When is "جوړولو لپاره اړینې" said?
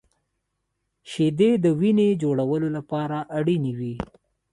2.23-3.73